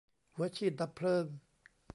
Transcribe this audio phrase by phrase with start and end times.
[0.35, 1.25] หัวฉีดดับเพลิง